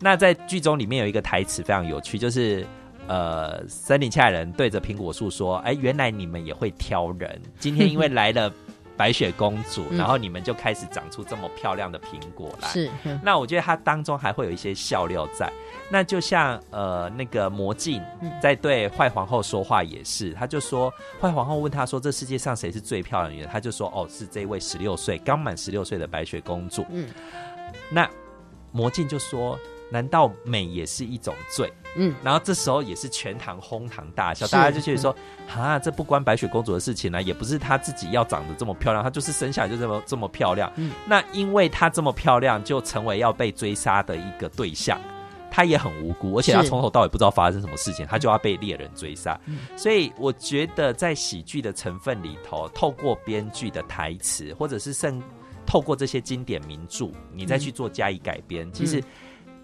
[0.00, 2.66] 那在剧中里面有一个台词非常有趣，就是。
[3.08, 7.40] 呃，森林恰人对着苹果树说：“哎，原来你们也会挑人。
[7.58, 8.52] 今天因为来了
[8.96, 12.68] 白雪公主，嗯然后你们就开始长出这么漂亮的苹果来。
[12.68, 15.50] 是，嗯那我觉得它当中还会有一些笑料在。
[15.90, 27.08] 那就像呃，那个魔镜嗯在对坏皇后说话也是，他就说坏皇后问他说：“这世界上谁是最漂亮的女人？”他就说：“哦，是这位十六岁刚满十六岁的白雪公主。”嗯
[27.90, 28.06] 那
[28.70, 29.58] 魔镜就说
[29.90, 35.14] ：“难道美也是一种罪？”嗯，然后这时候也是全堂哄堂大笑，大家就觉得说，
[35.48, 40.70] 啊，这不关白雪公主的事情呢、也不是她自己要长得这么漂亮，她就是生下来就这么这么漂亮。
[40.76, 45.00] 嗯那因为她这么漂亮，就成为要被追杀的一个对象。
[45.50, 49.40] 她也很无辜，而且她从头到尾不知道发生什么事情，她就要被猎人追杀。
[49.46, 55.20] 嗯所以我觉得在喜剧的成分里头，透过编剧的台词，或者是甚
[55.66, 59.02] 透过这些经典名著，你再去做加以改编，其实。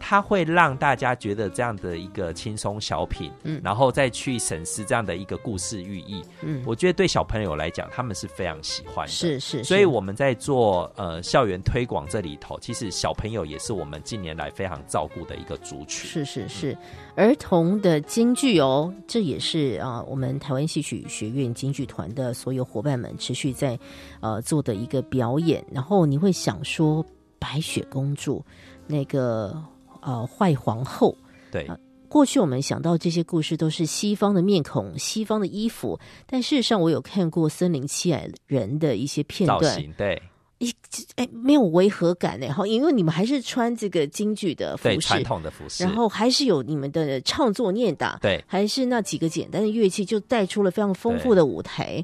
[0.06, 9.10] 它会让大家觉得这样的一个轻松小品，嗯然后再去审视这样的一个故事寓意，嗯，我觉得对小朋友来讲，他们是非常喜欢的。
[9.10, 16.06] 是是，所以我们在做呃校园推广这里头，其实小朋友也是我们近年来非常照顾的一个族群。
[16.06, 16.76] 是是是，
[17.16, 23.78] 儿童的京剧哦，这也是啊、我们台湾戏曲学院京剧团的所有伙伴们持续在
[24.20, 25.64] 呃做的一个表演。
[25.72, 27.02] 然后你会想说，
[27.38, 28.44] 白雪公主
[28.86, 29.58] 那个
[30.04, 31.16] 呃坏皇后，
[31.50, 31.66] 对，
[32.08, 40.22] 过去我们想到这些故事都是西方的面孔、西方的衣服，但事实上我有看过《森林七矮人》的一些片造段，型对。
[40.58, 40.72] 一
[41.16, 48.42] 哎没有违和感呢，哈，因为你们还是穿这个京剧的服饰对传，统的服饰，然后还是有你们的唱作念打，对。
[48.46, 52.02] 还是那几个简单的乐器，就带出了非常丰富的舞台。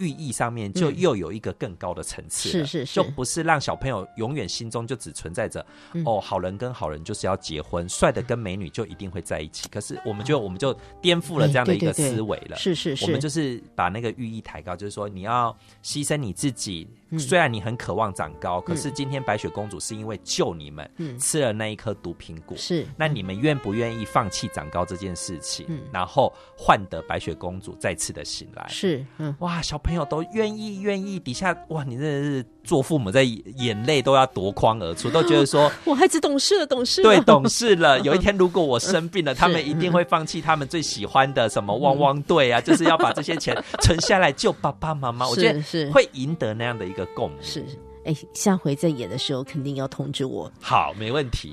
[0.00, 0.98] 寓意上面就嗯。
[0.98, 2.94] 又有一个更高的层次了，是是是。
[2.94, 6.02] 就不是让小朋友永远心中就只存在着、嗯。
[6.04, 9.68] 哦，好人跟好人就是要结婚，帅的跟美女就一定会在一起。
[9.68, 12.16] 可是我们就我们就颠覆了这样的一个哎对对对。
[12.16, 12.56] 思维了。
[12.56, 22.56] 是是是，我们就是把那个寓意抬高，就是说你要牺牲你自己，虽然你很渴望长高，可是今天白雪公主是因为救你们，吃了那一颗毒苹果。
[22.56, 28.66] 是，那你们愿不愿意放弃长高这件事情，然后换得白雪公主再次的醒来？
[28.68, 29.04] 是，
[29.38, 31.18] 哇，小朋友都愿意，愿意。
[31.18, 37.98] 底下哇，你真的是做父母在眼泪都要夺眶而出，都觉得说， 我孩子懂事了，懂事了，对，懂事了。
[38.02, 45.26] 有一天如果我生病了，他们一定会放弃他们最喜欢的什么汪汪队啊，就是要把这些钱存下来救爸爸妈妈。
[45.28, 47.38] 我觉得是会赢得那样的一个共鸣。
[47.42, 47.64] 是，
[48.04, 50.48] 哎，下回再演的时候肯定要通知我。
[50.60, 51.52] 好，没问题。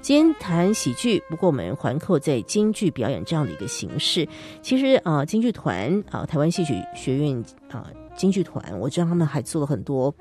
[0.00, 4.26] 今天谈喜剧，不过我们环扣在京剧表演这样的一个形式。
[4.62, 7.86] 其实啊，京剧团啊，台湾戏曲学院啊，
[8.16, 10.14] 京剧团，我知道他们还做了很多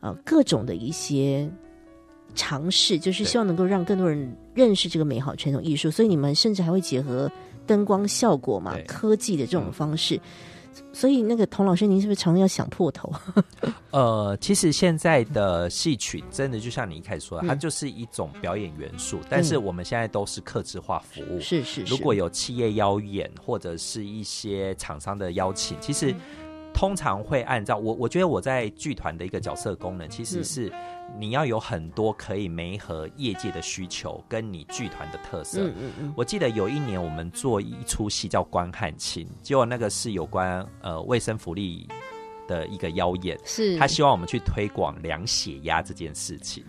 [0.00, 1.50] 呃各种的一些
[2.34, 5.90] 尝试，就是希望能够让更多人认识这个美好传统艺术。
[5.90, 7.30] 所以你们甚至还会结合
[7.66, 10.20] 灯光效果嘛，科技的这种方式。
[10.90, 13.12] 所以，那个童老师，您是不是常常要想破头？
[13.92, 19.18] 呃，其实现在的戏曲真的就像你一开始说的，它就是一种表演元素。
[19.28, 21.82] 但是我们现在都是客制化服务，是是。
[21.82, 26.14] 如果有企业邀演或者是一些厂商的邀请，其实。
[26.74, 30.72] 通常会按照我，我觉得我在剧团的一个角色功能，其实是
[31.18, 35.60] 你要有很多可以媒合业界的需求，跟你剧团的特色。
[35.62, 36.14] 嗯嗯嗯。
[36.16, 41.86] 我记得有一年我们做一出戏叫《关汉卿》，结果那个是有关呃卫生福利
[42.48, 46.64] 的一个妖演，是他希望我们去推广量血压这件事情。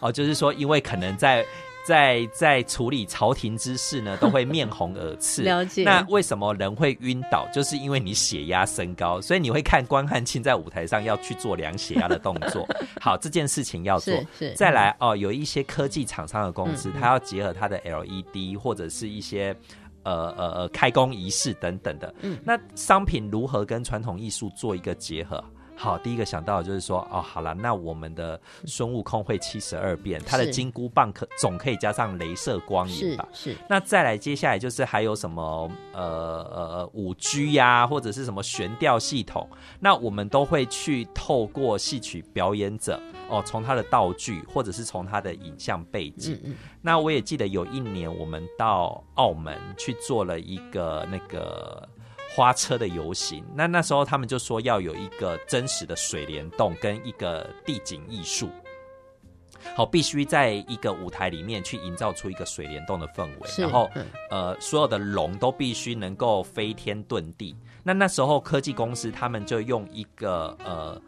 [0.00, 1.44] 哦，就是说，因为可能在。
[1.86, 5.42] 在在处理朝廷之事呢，都会面红耳赤。
[5.44, 5.82] 了解。
[5.82, 7.48] 那为什么人会晕倒？
[7.52, 12.66] 就是因为你血压升高，所以你会看关汉卿在舞台上要去做量血压的动作。
[13.00, 14.14] 好，这件事情要做。
[14.38, 14.52] 是。
[14.54, 19.56] 再来哦，有一些科技厂商的公司，它要结合它的 LED 或者是一些
[20.02, 22.14] 呃呃呃开工仪式等等的。
[22.20, 22.38] 嗯。
[22.44, 25.42] 那商品如何跟传统艺术做一个结合？
[25.82, 33.26] 好，第一个想到的就是说，哦，好了，那我们的孙悟空会七十二变，他的金箍棒可总可以加上镭射光影吧？
[33.32, 33.56] 是。
[33.66, 39.48] 那再来，接下来就是还有什么呃呃五 G 呀，或者是什么悬吊系统？
[39.78, 46.34] 那我们都会去透过戏曲表演者哦，从他的道具或者是从他的影像背景。
[46.44, 46.56] 嗯嗯。
[46.82, 51.88] 那我也记得有一年我们到澳门去做了一个那个。
[52.34, 58.48] 花车的游行，那那时候他们就说要有一个真实的水帘洞跟一个地景艺术，
[59.74, 63.90] 好，必须在一个舞台里面去营造出一个水帘洞的氛围，然后
[64.30, 67.56] 呃，所有的龙都必须能够飞天遁地。
[67.82, 71.00] 那那时候科技公司他们就用一个呃。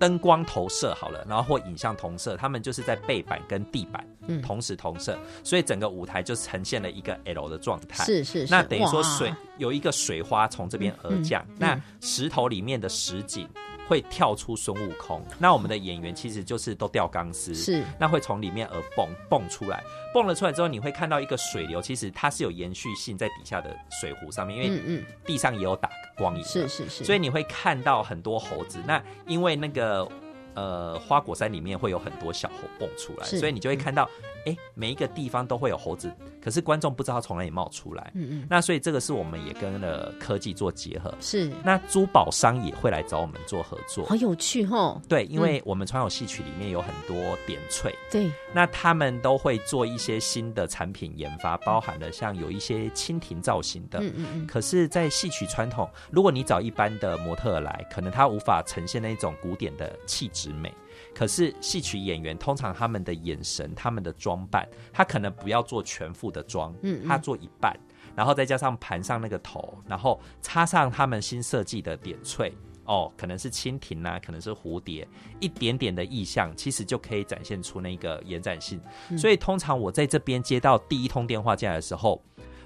[0.00, 4.04] 灯光投射好了，然后或影像投射，他们就是在背板跟地板
[4.42, 8.02] 同时投射，所以整个舞台就呈现了一个 L 的状态。
[8.04, 13.46] 是是，那等于说水有一个水花从这边而降，那石头里面的实景。
[13.88, 17.82] 会跳出孙悟空，那我们的演员其实就是都吊钢丝，是。
[17.98, 19.82] 那会从里面而蹦蹦出来，
[20.14, 28.78] 蹦了出来之后，你会看到一个水流，其实它是有延续性在底下的水壶上面，因为地上也有打光影，是是是，所以你会看到很多猴子。
[28.86, 30.06] 那因为那个
[30.54, 34.08] 呃花果山里面会有很多小猴蹦出来，所以你就会看到。
[34.46, 36.10] 哎，每一个地方都会有猴子，
[36.42, 38.10] 可是观众不知道从哪里冒出来。
[38.14, 41.14] 嗯嗯，那所以这个是我们也跟了科技做结合。
[41.20, 44.98] 是，那珠宝商也会来找我们做合作，好有趣哦。
[45.06, 53.98] 对，因为我们传统戏曲里面有很多点翠，对，那他们都会做一些新的产品研发，包含了像有一些蜻蜓造型的。
[53.98, 54.46] 嗯嗯嗯。
[54.46, 60.72] 可是，在戏曲传统，如果你找一般的模特来，可能他无法呈现那种古典的气质美。
[61.12, 67.76] 可是戏曲演员通常他们的眼神、他们的装扮，他可能不要做全副的妆，嗯，他做一半，
[68.14, 72.52] 然后再加上盘上那个头，然后插上他们新设计的点缀，
[72.84, 75.06] 哦，可能是蜻蜓啊，可能是蝴蝶，
[75.40, 78.80] 一点点的意象，其实就可以展现出那个延展性。
[79.18, 82.22] 所以通常我在这边接到第一通电话进来的时候，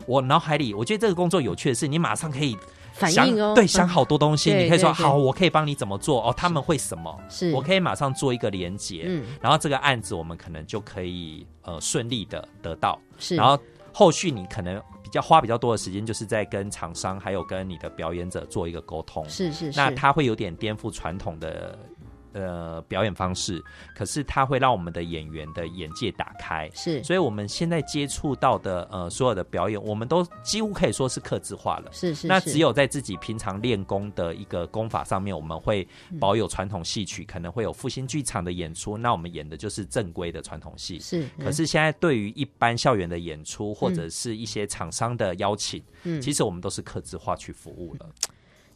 [0.07, 2.59] 我脑海里，我觉得这个工作有趣的是，你马上可以。
[2.95, 6.29] 反应哦，对，想好多东西，你可以说好，我可以帮你怎么做？
[6.29, 6.35] 哦？
[6.37, 7.15] 他们会什么？
[7.29, 7.53] 是。
[7.53, 13.59] 我可以马上做一个连接，嗯，然后这个案子我们可能就可以呃顺利的得到，是，然后
[13.93, 21.79] 后续你可能比较花比较多的时间，就是在跟厂商还有跟你的表演者做一个沟通，是是，那他会有点颠覆传统的。
[22.35, 23.62] 呃，表演方式，
[23.97, 32.27] 可是它会让我们的演员的眼界打开，是，所以我们现在接触到的呃所有的表演，我们都几乎可以说是克制化了，是是。
[32.27, 35.87] 那只有在自己平常练功的一个功法上面，我们会
[36.21, 41.29] 保有传统戏曲，可能会有复兴剧场的演出，那我们演的就是正规的传统戏，是。
[41.38, 48.11] 可是现在对于一般校园的演出或者是一些厂商的邀请，嗯，其实我们都是克制化去服务了。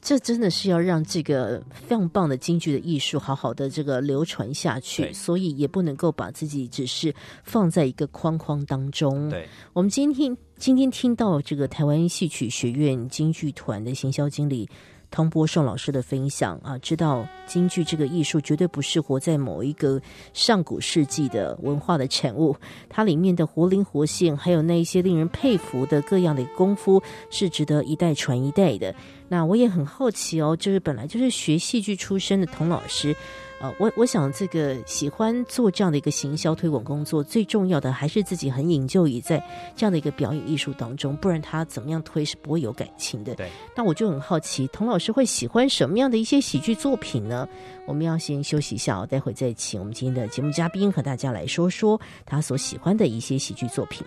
[0.01, 9.29] 这真的是要让这个非常棒的京剧的艺术好好的这个流传下去，所以也不能够把自己只是放在一个框框当中。
[9.29, 14.69] 对，我们今天今天听到这个台湾戏曲学院京剧团的行销经理
[15.11, 20.01] 汤波胜老师的分享啊，知道京剧这个艺术绝对不是活在某一个
[20.33, 22.55] 上古世纪的文化的产物，
[22.89, 28.95] 它里面的活灵活现，还有那一些令人佩服的各样的功夫，是值得一代传一代的。
[29.29, 33.15] 那我也很好奇哦，就是本来就是学戏剧出身的童老师。
[33.61, 43.35] 呃，我我想这个喜欢做这样的一个行销推广工作，最重要的还是自己很引咎于在这样的一个表演艺术当中，不然他怎么样推是不会有感情的。
[43.35, 47.49] 对，那我就很好奇，童老师会喜欢什么样的一些喜剧作品呢？
[47.85, 54.07] 我们要先休息一下哦，待会再请我们今天的节目嘉宾和大家来说说他所喜欢的一些喜剧作品。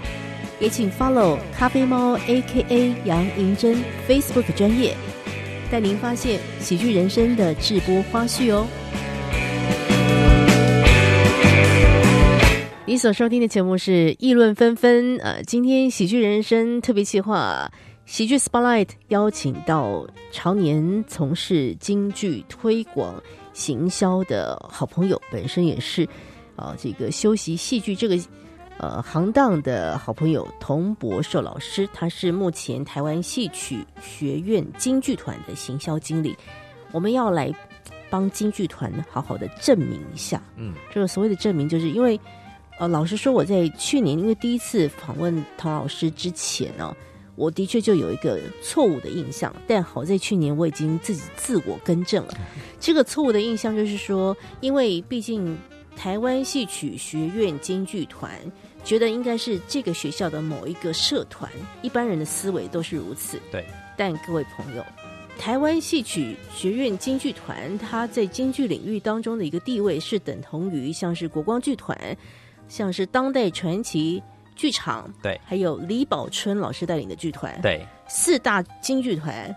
[0.61, 4.95] 也请 follow 咖啡猫 A.K.A 杨银珍 Facebook 专业，
[5.71, 8.67] 带您发现喜剧人生的直播花絮哦。
[12.85, 17.71] 你所收听的节目是议论纷纷，呃，今天喜剧人生特别企划
[18.05, 23.15] 喜剧 Spotlight 邀请到常年从事京剧推广
[23.51, 26.07] 行销的好朋友，本身也是
[26.55, 28.15] 啊这个修习戏剧这个。
[28.77, 36.35] 呃，行当的好朋友童博寿老师，他是目前台湾戏曲学院京剧团的行销经理。
[36.91, 37.53] 我们要来
[38.09, 40.41] 帮京剧团好好的证明一下。
[40.55, 42.19] 嗯，这个所谓的证明，就是因为
[42.79, 46.95] 呃，老实说，我在去年因为第一次访问童老师之前呢，
[47.35, 49.55] 我的确就有一个错误的印象。
[49.67, 52.33] 但好在去年我已经自己自我更正了。
[52.79, 55.55] 这个错误的印象就是说，因为毕竟
[55.95, 58.31] 台湾戏曲学院京剧团。
[58.83, 61.47] 觉得应该是这个学校的某一个社团，
[61.83, 63.39] 一般人的思维都是如此。
[63.51, 63.63] 对，
[63.95, 64.83] 但各位朋友，
[65.37, 71.95] 台湾戏曲学院京剧团，它在京剧领域当中的一个地位是等同于像是国光剧团，
[72.67, 74.19] 像是当代传奇
[74.55, 79.55] 剧场，对，还有李宝春老师带领的剧团，对，四大京剧团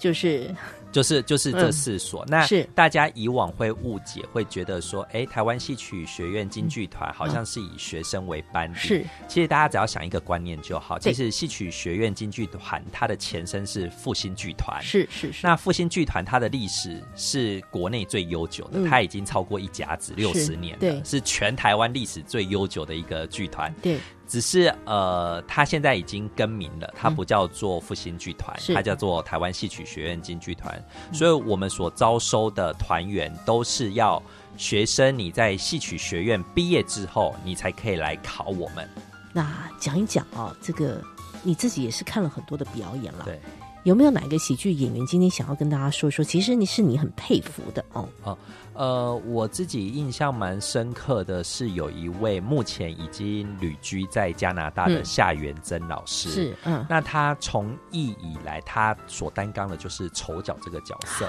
[0.00, 0.52] 就是。
[0.90, 8.78] 就是就是这四所，那是大家以往会误解，会觉得说，哎，台湾戏曲学院京剧团好像是以学生为班底。
[8.78, 14.82] 是，其实大家只要想一个观念就好，其实戏曲学院京剧团它的前身是复兴剧团。
[14.82, 15.46] 是是是。
[15.46, 23.72] 那复兴剧团它的历史是国内最悠久的，它已经超过一甲子六十年了，是全台湾历史最悠久的一个剧团。
[23.82, 23.98] 对。
[24.28, 30.80] 只是呃，他现在已经更名了，他不叫做复兴剧团，他叫做台湾戏曲学院京剧团。
[31.12, 34.22] 所以，我们所招收的团员都是要
[34.56, 38.86] 学生，你在戏曲学院毕业之后，你才可以来考我们。
[39.32, 41.02] 那讲一讲啊，这个
[41.42, 43.40] 你自己也是看了很多的表演了，对。
[43.84, 46.24] 有没有哪个喜剧演员今天想要跟大家说说？
[46.24, 48.08] 其实你是你很佩服的哦。
[48.24, 48.38] 哦，
[48.74, 56.28] 呃，我自己印象蛮深刻的是有一位目前已经旅居在加拿大的夏元珍老师。
[56.28, 61.28] 是，嗯，那他从艺以来，他所担纲的就是丑角这个角色。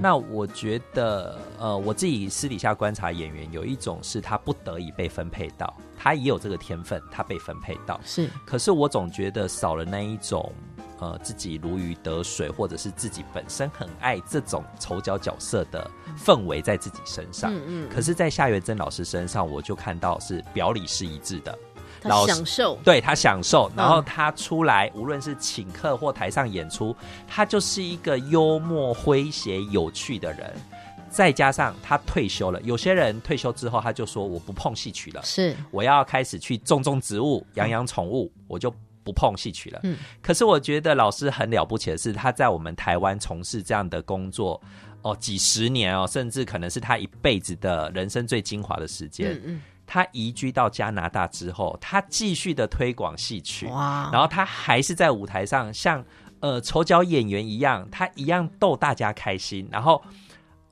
[0.00, 8.00] 那我觉得，呃，我自己私底下观察演员，有一种是他不得已被分配到，他也有这个天分，他被分配到。
[8.04, 10.52] 是，可是我总觉得少了那一种。
[11.00, 17.52] 呃，自己如鱼得水，或者是自己本身很爱这种丑角角色的氛围在自己身上。
[17.52, 17.88] 嗯嗯。
[17.88, 21.58] 可是，在夏元珍老师身上，我就看到是表里是一致的。
[22.00, 26.94] 他享受，对他享受，然后他出来，无论是请客或台上演出，
[27.26, 30.54] 他就是一个幽默、诙谐、有趣的人。
[31.10, 38.72] 再加上他退休了，有些人退休之后，他就说：“我不碰戏曲了，是我要开始去种种植物、养养宠物，我就。”
[39.04, 44.60] 不碰戏曲了，嗯，可是我觉得老师很了不起的是，他在我们台湾从事这样的工作
[45.02, 49.34] 哦，几十年哦，甚至可能是他一辈子的人生最精华的时间。
[49.34, 56.02] 嗯嗯，他移居到加拿大之后，他继续的推广戏曲，哇，然后他还是在舞台上像
[56.40, 59.68] 呃丑角演员一样，他一样逗大家开心。
[59.70, 60.02] 然后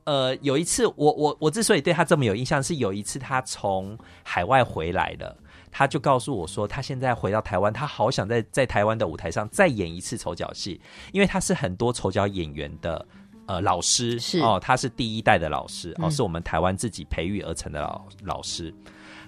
[0.05, 5.37] 呃有一次，我我我之所以对他这么有印象，是有一次他从海外回来了。
[5.75, 10.79] 他就告诉我说，他现在回到台湾，他好想在在台湾的舞台上再演一次丑角戏，
[11.11, 13.03] 因为他是很多丑角演员的
[13.47, 18.71] 呃老师，是哦，他是第一代的老师哦，是我们台湾自己培育而成的老老师。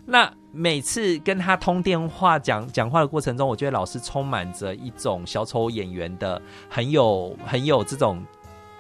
[0.05, 6.39] 那每次跟他通电话讲讲话的过程中，我觉得老师充满着一种小丑演员的
[6.69, 8.23] 很有很有这种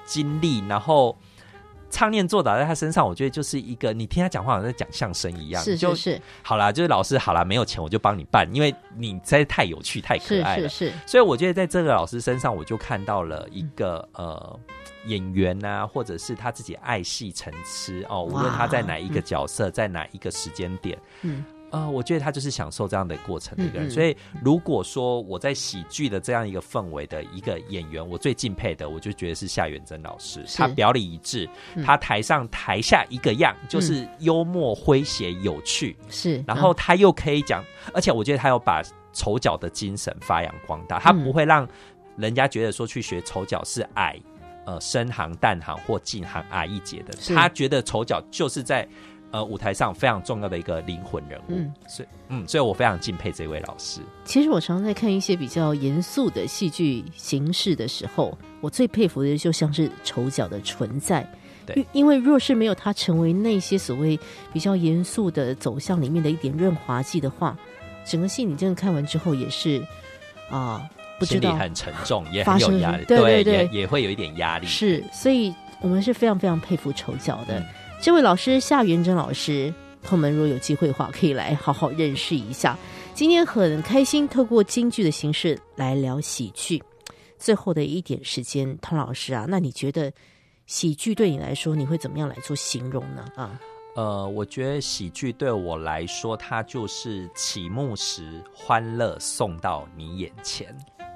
[0.05, 1.17] 经历，然后
[1.89, 6.21] 唱念做打在他身上，我觉得就是一个你听他讲话好像在讲相声一样，是就是是。
[6.41, 10.67] 好啦，就是老师好啦，没有钱我就帮你办，因为你实在太有趣太可爱了。
[10.67, 14.59] 是，是，所以我觉得在这个老师身上，我就看到了一个呃
[15.05, 21.43] 演员呐、或者是他自己爱戏成痴哦，无论他在哪一个角色，在哪一个时间点，嗯
[21.75, 23.87] 呃，我觉得他就是享受这样的过程的一个人。
[23.87, 31.83] 嗯嗯所以如果说我在喜剧的这样一个氛围的一个演员，我最敬佩的，我就觉得是夏元真老师，他表里一致，嗯。
[31.83, 35.95] 他台上台下一个样，就是幽默诙谐有趣。
[36.09, 37.63] 是，然后他又可以讲，
[37.93, 38.81] 而且我觉得他有把
[39.13, 41.67] 丑角的精神发扬光大，他不会让
[42.17, 44.19] 人家觉得说去学丑角是矮，
[44.65, 48.87] 呃，深行淡行或近行矮一截的，他觉得丑角就是在
[49.35, 53.99] 呃舞台上非常重要的一个灵魂人物，嗯所以嗯，所以我非常敬佩这位老师。
[54.23, 61.27] 其实我常常在看一些比较严肃的戏剧形式的时候，我最佩服的就像是丑角的存在。
[61.65, 64.17] 对因因为若是没有他成为那些所谓
[64.53, 67.57] 比较严肃的走向里面的一点润滑剂的话，
[68.05, 69.83] 整个戏你真的看完之后也是
[70.49, 70.87] 啊、
[71.19, 74.67] 不知道心里很沉重，也发生很有压力，对对对也也会有一点压力。
[74.67, 77.59] 是，所以我们是非常非常佩服丑角的。
[77.59, 77.65] 嗯
[78.01, 79.73] 这位老师夏元珍老师，
[80.03, 82.77] 朋友们如果有机会的话，可以来好好认识一下。
[83.15, 86.81] 今天很开心，透过京剧的形式来聊喜剧。
[87.39, 90.11] 最后的一点时间，汤老师啊，那你觉得
[90.67, 93.25] 喜剧对你来说，你会怎么样来做形容呢？
[93.35, 93.59] 啊，
[93.95, 100.75] 呃，我觉得喜剧对我来说，它就是启幕时欢乐送到你眼前。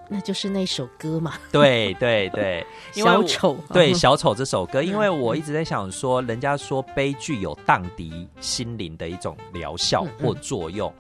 [0.10, 3.57] 那就是那首歌嘛，对 对对， 因为小丑。
[3.72, 10.91] 对《嗯小丑》这首歌，因为嗯我一直在想说，人家说悲剧有荡涤心灵的一种疗效或作用，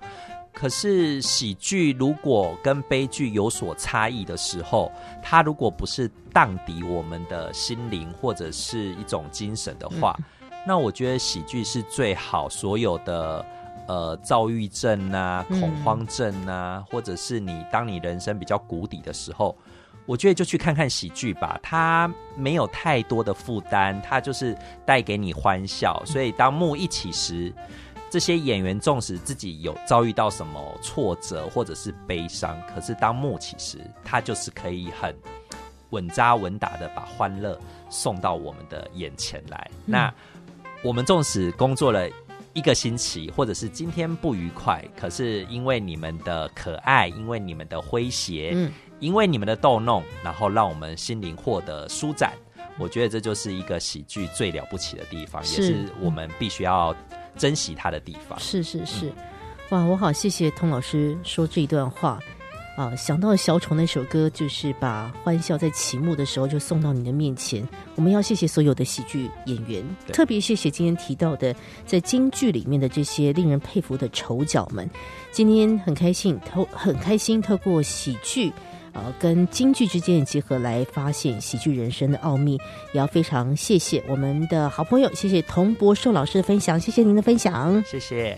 [0.53, 4.91] 可是喜剧如果跟悲剧有所差异的时候，
[5.23, 10.25] 它如果不是荡涤我们的心灵或者是一种精神的话，嗯
[10.67, 13.43] 那我觉得喜剧是最好所有的。
[13.89, 19.57] 呃，躁郁症啊，嗯恐慌症啊，或者是你当你人生比较谷底的时候，
[20.05, 25.99] 我觉得就去看看喜剧吧，它没有太多的负担，它就是带给你欢笑。
[26.05, 27.51] 所以当幕一起时，
[28.11, 35.15] 这些演员纵使自己有遭遇到什么挫折或者是悲伤，可是当幕起时，他就是可以很
[35.89, 37.59] 稳扎稳打的把欢乐
[37.89, 39.71] 送到我们的眼前来。
[39.83, 40.13] 那
[40.83, 42.07] 我们纵使工作了。
[42.53, 52.33] 一个星期，或者是今天不愉快，可是因为你们的可爱，因为你们的诙谐，嗯，因为你们的逗弄，然后让我们心灵获得舒展。
[52.77, 56.95] 我觉得这就是一个喜剧最了不起的地方，是也是我们必须要
[57.37, 58.39] 珍惜它的地方。
[58.39, 59.13] 是是是，
[59.69, 62.19] 哇，我好谢谢童老师说这一段话
[62.79, 62.95] 啊！
[62.95, 67.67] 想到小丑那首歌，就是把欢笑在启幕的时候就送到你的面前。
[67.95, 71.53] 我们要谢谢所有的喜剧演员，特别谢谢今天提到的
[71.85, 74.89] 在京剧里面的这些令人佩服的丑角们。
[75.29, 78.49] 今天很开心，透很开心，透过喜剧。
[78.93, 82.53] 呃，跟京剧之间的结合来发现喜剧人生的奥秘，
[82.93, 87.83] 也要非常谢谢我们的好朋友，谢谢童博寿老师的分享，谢谢您的分享。
[87.83, 88.37] 谢谢。